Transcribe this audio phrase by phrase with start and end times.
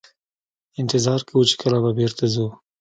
[0.81, 2.47] انتظار کوو چې کله به بیرته ځو.